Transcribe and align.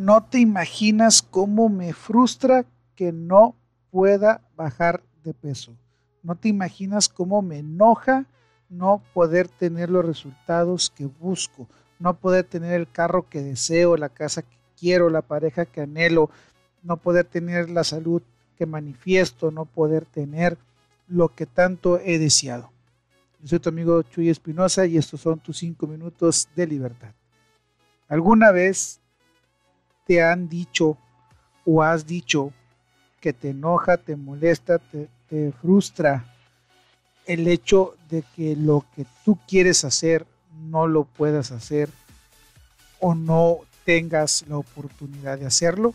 No 0.00 0.24
te 0.24 0.38
imaginas 0.38 1.20
cómo 1.20 1.68
me 1.68 1.92
frustra 1.92 2.64
que 2.96 3.12
no 3.12 3.54
pueda 3.90 4.40
bajar 4.56 5.02
de 5.22 5.34
peso. 5.34 5.76
No 6.22 6.36
te 6.36 6.48
imaginas 6.48 7.06
cómo 7.06 7.42
me 7.42 7.58
enoja 7.58 8.24
no 8.70 9.02
poder 9.12 9.48
tener 9.48 9.90
los 9.90 10.02
resultados 10.02 10.88
que 10.88 11.04
busco, 11.04 11.68
no 11.98 12.16
poder 12.16 12.46
tener 12.46 12.72
el 12.80 12.90
carro 12.90 13.28
que 13.28 13.42
deseo, 13.42 13.98
la 13.98 14.08
casa 14.08 14.40
que 14.40 14.56
quiero, 14.74 15.10
la 15.10 15.20
pareja 15.20 15.66
que 15.66 15.82
anhelo, 15.82 16.30
no 16.82 16.96
poder 16.96 17.26
tener 17.26 17.68
la 17.68 17.84
salud 17.84 18.22
que 18.56 18.64
manifiesto, 18.64 19.50
no 19.50 19.66
poder 19.66 20.06
tener 20.06 20.56
lo 21.08 21.34
que 21.34 21.44
tanto 21.44 22.00
he 22.00 22.18
deseado. 22.18 22.72
Yo 23.42 23.48
soy 23.48 23.58
tu 23.58 23.68
amigo 23.68 24.00
Chuy 24.04 24.30
Espinosa 24.30 24.86
y 24.86 24.96
estos 24.96 25.20
son 25.20 25.40
tus 25.40 25.58
cinco 25.58 25.86
minutos 25.86 26.48
de 26.56 26.66
libertad. 26.66 27.12
¿Alguna 28.08 28.50
vez 28.50 28.99
te 30.10 30.24
han 30.24 30.48
dicho 30.48 30.98
o 31.64 31.84
has 31.84 32.04
dicho 32.04 32.52
que 33.20 33.32
te 33.32 33.50
enoja, 33.50 33.96
te 33.96 34.16
molesta, 34.16 34.80
te, 34.80 35.52
frustra 35.60 36.24
el 37.26 37.46
hecho 37.46 37.94
de 38.08 38.24
que 38.34 38.56
lo 38.56 38.84
que 38.96 39.06
tú 39.24 39.38
quieres 39.46 39.84
hacer 39.84 40.26
no 40.68 40.88
lo 40.88 41.04
puedas 41.04 41.52
hacer 41.52 41.88
o 42.98 43.14
no 43.14 43.58
tengas 43.84 44.44
la 44.48 44.56
oportunidad 44.56 45.38
de 45.38 45.46
hacerlo? 45.46 45.94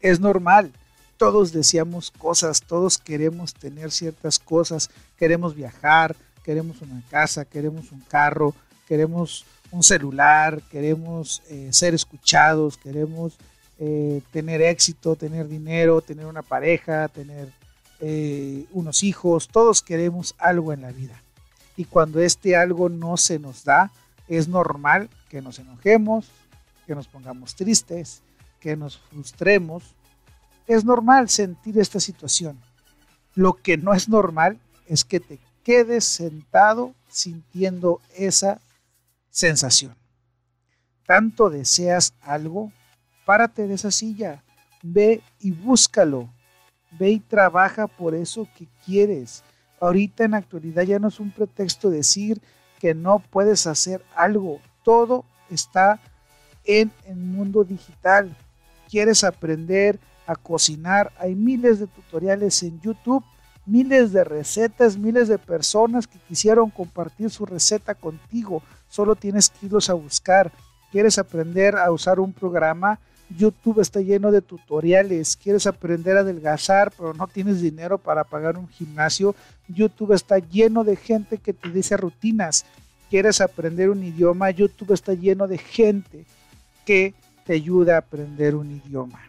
Es 0.00 0.18
normal. 0.18 0.72
Todos 1.18 1.52
deseamos 1.52 2.10
cosas, 2.10 2.62
todos 2.62 2.98
queremos 2.98 3.54
tener 3.54 3.92
ciertas 3.92 4.40
cosas, 4.40 4.90
queremos 5.16 5.54
viajar, 5.54 6.16
queremos 6.42 6.82
una 6.82 7.00
casa, 7.10 7.44
queremos 7.44 7.92
un 7.92 8.00
carro, 8.00 8.56
queremos 8.88 9.44
un 9.70 9.82
celular, 9.82 10.62
queremos 10.70 11.42
eh, 11.48 11.68
ser 11.72 11.94
escuchados, 11.94 12.76
queremos 12.76 13.36
eh, 13.78 14.22
tener 14.32 14.62
éxito, 14.62 15.16
tener 15.16 15.48
dinero, 15.48 16.00
tener 16.00 16.26
una 16.26 16.42
pareja, 16.42 17.08
tener 17.08 17.48
eh, 18.00 18.64
unos 18.72 19.02
hijos, 19.02 19.48
todos 19.48 19.82
queremos 19.82 20.34
algo 20.38 20.72
en 20.72 20.82
la 20.82 20.92
vida. 20.92 21.20
Y 21.76 21.84
cuando 21.84 22.20
este 22.20 22.56
algo 22.56 22.88
no 22.88 23.16
se 23.16 23.38
nos 23.38 23.64
da, 23.64 23.90
es 24.28 24.48
normal 24.48 25.10
que 25.28 25.42
nos 25.42 25.58
enojemos, 25.58 26.26
que 26.86 26.94
nos 26.94 27.06
pongamos 27.06 27.54
tristes, 27.54 28.22
que 28.60 28.76
nos 28.76 28.98
frustremos. 28.98 29.94
Es 30.66 30.84
normal 30.84 31.28
sentir 31.28 31.78
esta 31.78 32.00
situación. 32.00 32.58
Lo 33.34 33.54
que 33.54 33.76
no 33.76 33.92
es 33.92 34.08
normal 34.08 34.58
es 34.86 35.04
que 35.04 35.20
te 35.20 35.38
quedes 35.62 36.04
sentado 36.04 36.94
sintiendo 37.08 38.00
esa 38.16 38.60
sensación. 39.36 39.94
Tanto 41.06 41.50
deseas 41.50 42.14
algo, 42.22 42.72
párate 43.26 43.68
de 43.68 43.74
esa 43.74 43.90
silla, 43.90 44.42
ve 44.82 45.20
y 45.38 45.50
búscalo, 45.50 46.30
ve 46.98 47.10
y 47.10 47.20
trabaja 47.20 47.86
por 47.86 48.14
eso 48.14 48.48
que 48.56 48.66
quieres. 48.86 49.44
Ahorita 49.78 50.24
en 50.24 50.30
la 50.30 50.38
actualidad 50.38 50.84
ya 50.84 50.98
no 50.98 51.08
es 51.08 51.20
un 51.20 51.30
pretexto 51.32 51.90
decir 51.90 52.40
que 52.80 52.94
no 52.94 53.18
puedes 53.18 53.66
hacer 53.66 54.02
algo, 54.14 54.58
todo 54.82 55.26
está 55.50 56.00
en 56.64 56.90
el 57.04 57.16
mundo 57.16 57.62
digital. 57.62 58.34
¿Quieres 58.88 59.22
aprender 59.22 60.00
a 60.26 60.34
cocinar? 60.34 61.12
Hay 61.18 61.34
miles 61.34 61.78
de 61.78 61.88
tutoriales 61.88 62.62
en 62.62 62.80
YouTube, 62.80 63.22
miles 63.66 64.12
de 64.12 64.24
recetas, 64.24 64.96
miles 64.96 65.28
de 65.28 65.38
personas 65.38 66.06
que 66.06 66.18
quisieron 66.28 66.70
compartir 66.70 67.30
su 67.30 67.44
receta 67.44 67.94
contigo. 67.94 68.62
Solo 68.88 69.16
tienes 69.16 69.50
que 69.50 69.66
irlos 69.66 69.90
a 69.90 69.94
buscar. 69.94 70.52
¿Quieres 70.92 71.18
aprender 71.18 71.76
a 71.76 71.90
usar 71.90 72.20
un 72.20 72.32
programa? 72.32 72.98
YouTube 73.28 73.80
está 73.80 74.00
lleno 74.00 74.30
de 74.30 74.40
tutoriales. 74.40 75.36
¿Quieres 75.36 75.66
aprender 75.66 76.16
a 76.16 76.20
adelgazar 76.20 76.92
pero 76.96 77.12
no 77.12 77.26
tienes 77.26 77.60
dinero 77.60 77.98
para 77.98 78.24
pagar 78.24 78.56
un 78.56 78.68
gimnasio? 78.68 79.34
YouTube 79.68 80.12
está 80.12 80.38
lleno 80.38 80.84
de 80.84 80.96
gente 80.96 81.38
que 81.38 81.52
te 81.52 81.70
dice 81.70 81.96
rutinas. 81.96 82.64
¿Quieres 83.10 83.40
aprender 83.40 83.90
un 83.90 84.02
idioma? 84.02 84.50
YouTube 84.50 84.92
está 84.92 85.14
lleno 85.14 85.48
de 85.48 85.58
gente 85.58 86.24
que 86.84 87.14
te 87.44 87.54
ayuda 87.54 87.96
a 87.96 87.98
aprender 87.98 88.54
un 88.54 88.70
idioma. 88.70 89.20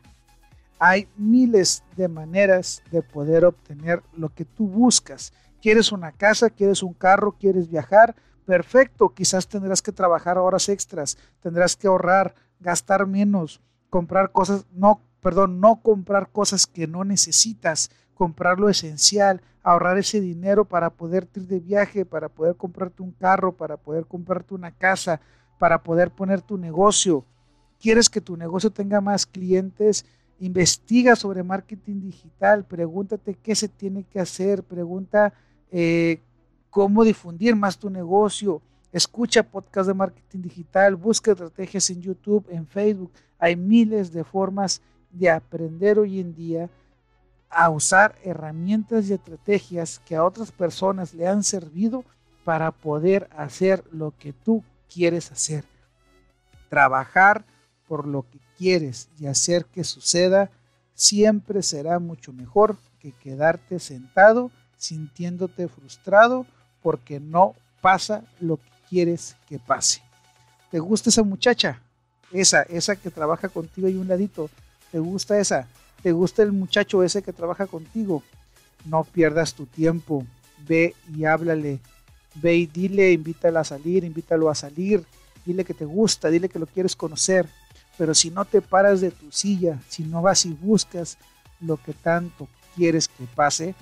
Hay 0.80 1.08
miles 1.18 1.84
de 1.96 2.08
maneras 2.08 2.84
de 2.92 3.02
poder 3.02 3.46
obtener 3.46 4.04
lo 4.14 4.30
que 4.30 4.46
tú 4.46 4.68
buscas. 4.68 5.34
¿Quieres 5.62 5.92
una 5.92 6.12
casa? 6.12 6.50
¿Quieres 6.50 6.84
un 6.84 6.94
carro? 6.94 7.36
¿Quieres 7.40 7.70
viajar? 7.70 8.16
Perfecto, 8.46 9.10
quizás 9.10 9.48
tendrás 9.48 9.82
que 9.82 9.92
trabajar 9.92 10.38
horas 10.38 10.70
extras, 10.70 11.18
tendrás 11.42 11.76
que 11.76 11.88
ahorrar, 11.88 12.34
gastar 12.60 13.06
menos, 13.06 13.62
comprar 13.90 14.32
cosas, 14.32 14.66
no, 14.72 15.02
perdón, 15.22 15.60
no 15.60 15.82
comprar 15.82 16.30
cosas 16.32 16.66
que 16.66 16.88
no 16.88 17.04
necesitas, 17.04 17.90
comprar 18.14 18.60
lo 18.60 18.70
esencial, 18.70 19.42
ahorrar 19.64 19.98
ese 19.98 20.22
dinero 20.22 20.64
para 20.64 20.92
poder 20.92 21.28
ir 21.36 21.48
de 21.48 21.60
viaje, 21.60 22.06
para 22.06 22.30
poder 22.30 22.56
comprarte 22.56 23.04
un 23.04 23.12
carro, 23.12 23.52
para 23.58 23.76
poder 23.76 24.06
comprarte 24.06 24.54
una 24.54 24.72
casa, 24.72 25.20
para 25.60 25.84
poder 25.84 26.12
poner 26.12 26.42
tu 26.42 26.58
negocio 26.58 27.26
quieres 27.80 28.10
que 28.10 28.22
tu 28.22 28.38
negocio 28.38 28.72
tenga 28.72 29.02
más 29.02 29.26
clientes, 29.26 30.06
investiga 30.40 31.16
sobre 31.16 31.44
marketing 31.44 32.02
digital, 32.02 32.64
pregúntate 32.64 33.36
qué 33.36 33.56
se 33.56 33.68
tiene 33.68 34.04
que 34.04 34.20
hacer, 34.20 34.64
pregunta 34.64 35.34
eh, 35.72 36.22
cómo 36.70 37.04
difundir 37.04 37.56
más 37.56 37.78
tu 37.78 37.90
negocio, 37.90 38.62
escucha 38.92 39.44
podcast 39.44 39.88
de 39.88 39.94
marketing 39.94 40.42
digital, 40.42 40.96
busca 40.96 41.32
estrategias 41.32 41.90
en 41.90 42.02
YouTube, 42.02 42.46
en 42.50 42.68
Facebook. 42.68 43.12
Hay 43.40 43.56
miles 43.56 44.12
de 44.12 44.24
formas 44.24 44.82
de 45.12 45.30
aprender 45.30 46.00
hoy 46.00 46.20
en 46.20 46.36
día 46.36 46.70
a 47.50 47.70
usar 47.70 48.16
herramientas 48.24 49.10
y 49.10 49.14
estrategias 49.14 50.00
que 50.00 50.16
a 50.16 50.24
otras 50.24 50.52
personas 50.52 51.14
le 51.14 51.28
han 51.28 51.44
servido 51.44 52.04
para 52.44 52.72
poder 52.72 53.30
hacer 53.36 53.84
lo 53.92 54.14
que 54.18 54.34
tú 54.34 54.64
quieres 54.94 55.32
hacer. 55.32 55.64
Trabajar 56.70 57.46
por 57.88 58.06
lo 58.08 58.24
que 58.30 58.40
quieres 58.58 59.10
y 59.20 59.28
hacer 59.28 59.66
que 59.66 59.84
suceda, 59.84 60.50
siempre 60.94 61.62
será 61.62 62.00
mucho 62.00 62.34
mejor 62.34 62.78
que 63.00 63.12
quedarte 63.12 63.80
sentado 63.80 64.52
sintiéndote 64.78 65.68
frustrado 65.68 66.46
porque 66.82 67.20
no 67.20 67.56
pasa 67.82 68.24
lo 68.40 68.58
que 68.58 68.70
quieres 68.90 69.36
que 69.48 69.60
pase. 69.60 70.02
¿Te 70.72 70.80
gusta 70.80 71.10
esa 71.10 71.24
muchacha? 71.24 71.82
Esa, 72.32 72.64
esa 72.64 72.96
que 72.96 73.10
trabaja 73.10 73.50
contigo 73.50 73.88
y 73.88 73.96
un 73.96 74.08
ladito. 74.08 74.50
¿Te 74.92 75.00
gusta 75.00 75.40
esa? 75.40 75.68
¿Te 76.04 76.12
gusta 76.12 76.44
el 76.44 76.52
muchacho 76.52 77.04
ese 77.04 77.22
que 77.22 77.34
trabaja 77.34 77.68
contigo? 77.68 78.24
No 78.86 79.04
pierdas 79.04 79.54
tu 79.54 79.66
tiempo. 79.66 80.26
Ve 80.68 80.96
y 81.14 81.26
háblale. 81.26 81.80
Ve 82.36 82.56
y 82.56 82.68
dile, 82.68 83.12
invítala 83.14 83.62
a 83.62 83.64
salir, 83.64 84.04
invítalo 84.04 84.50
a 84.50 84.56
salir. 84.56 85.04
Dile 85.46 85.64
que 85.64 85.74
te 85.74 85.86
gusta, 85.86 86.30
dile 86.30 86.50
que 86.50 86.60
lo 86.60 86.68
quieres 86.68 86.96
conocer 86.96 87.48
pero 87.98 88.14
si 88.14 88.30
no 88.30 88.46
te 88.46 88.62
paras 88.62 89.02
de 89.02 89.12
tu 89.12 89.32
silla, 89.32 89.80
si 89.88 90.04
no 90.04 90.22
vas 90.22 90.46
y 90.46 90.54
buscas 90.54 91.18
lo 91.60 91.78
que 91.78 91.94
tanto 91.94 92.48
quieres 92.76 93.08
que 93.08 93.26
pase, 93.36 93.76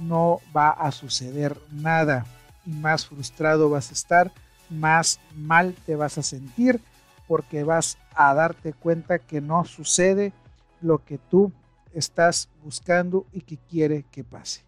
no 0.00 0.40
va 0.56 0.70
a 0.70 0.90
suceder 0.92 1.58
nada 1.70 2.26
y 2.66 2.70
más 2.70 3.06
frustrado 3.06 3.70
vas 3.70 3.90
a 3.90 3.94
estar, 3.94 4.32
más 4.70 5.20
mal 5.36 5.74
te 5.86 5.96
vas 5.96 6.18
a 6.18 6.22
sentir 6.22 6.80
porque 7.26 7.62
vas 7.62 7.98
a 8.14 8.34
darte 8.34 8.72
cuenta 8.72 9.18
que 9.18 9.40
no 9.40 9.64
sucede 9.64 10.32
lo 10.80 11.04
que 11.04 11.18
tú 11.18 11.52
estás 11.92 12.48
buscando 12.62 13.26
y 13.32 13.42
que 13.42 13.56
quiere 13.56 14.04
que 14.10 14.24
pase. 14.24 14.62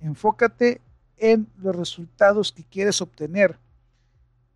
Enfócate 0.00 0.80
en 1.16 1.48
los 1.56 1.74
resultados 1.74 2.52
que 2.52 2.64
quieres 2.64 3.00
obtener 3.00 3.58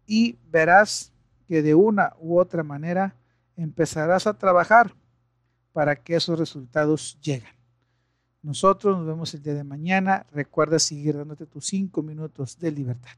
y 0.06 0.38
verás 0.50 1.12
que 1.48 1.62
de 1.62 1.74
una 1.74 2.14
u 2.20 2.38
otra 2.38 2.62
manera 2.62 3.14
empezarás 3.56 4.26
a 4.26 4.36
trabajar 4.36 4.94
para 5.72 5.96
que 5.96 6.16
esos 6.16 6.38
resultados 6.38 7.18
lleguen. 7.22 7.60
Nosotros 8.42 8.98
nos 8.98 9.06
vemos 9.06 9.32
el 9.34 9.42
día 9.42 9.54
de 9.54 9.64
mañana. 9.64 10.26
Recuerda 10.30 10.78
seguir 10.78 11.16
dándote 11.16 11.46
tus 11.46 11.66
cinco 11.66 12.02
minutos 12.02 12.58
de 12.58 12.70
libertad. 12.70 13.08